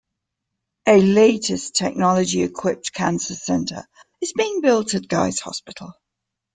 A 0.87 0.99
latest-technology-equipped 0.99 2.91
Cancer 2.91 3.35
Centre 3.35 3.85
is 4.19 4.33
being 4.33 4.61
built 4.61 4.95
at 4.95 5.07
Guy's 5.07 5.37
Hospital. 5.41 5.93